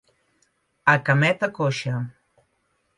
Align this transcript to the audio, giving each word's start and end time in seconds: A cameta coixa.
A 0.95 0.97
cameta 1.09 1.53
coixa. 1.59 1.95